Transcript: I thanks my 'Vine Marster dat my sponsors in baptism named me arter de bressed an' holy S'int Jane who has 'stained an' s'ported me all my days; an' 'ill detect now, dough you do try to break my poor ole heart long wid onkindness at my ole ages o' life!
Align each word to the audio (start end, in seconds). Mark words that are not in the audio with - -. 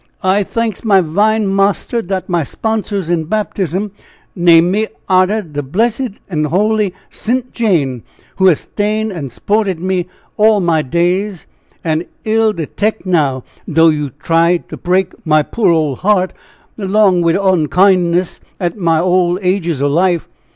I 0.23 0.41
thanks 0.41 0.83
my 0.83 0.99
'Vine 0.99 1.45
Marster 1.45 2.01
dat 2.01 2.27
my 2.27 2.41
sponsors 2.41 3.07
in 3.07 3.25
baptism 3.25 3.91
named 4.35 4.71
me 4.71 4.87
arter 5.07 5.43
de 5.43 5.61
bressed 5.61 6.13
an' 6.27 6.45
holy 6.45 6.95
S'int 7.11 7.53
Jane 7.53 8.01
who 8.37 8.47
has 8.47 8.61
'stained 8.61 9.11
an' 9.11 9.29
s'ported 9.29 9.77
me 9.77 10.07
all 10.37 10.59
my 10.59 10.81
days; 10.81 11.45
an' 11.83 12.05
'ill 12.25 12.51
detect 12.51 13.05
now, 13.05 13.43
dough 13.71 13.89
you 13.89 14.09
do 14.09 14.15
try 14.19 14.57
to 14.69 14.75
break 14.75 15.13
my 15.23 15.43
poor 15.43 15.69
ole 15.69 15.95
heart 15.95 16.33
long 16.77 17.21
wid 17.21 17.35
onkindness 17.35 18.39
at 18.59 18.75
my 18.79 18.99
ole 18.99 19.37
ages 19.43 19.83
o' 19.83 19.87
life! 19.87 20.27